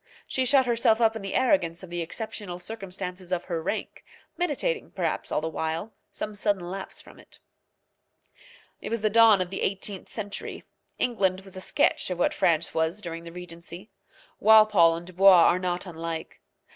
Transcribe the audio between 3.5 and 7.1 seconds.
rank, meditating, perhaps, all the while, some sudden lapse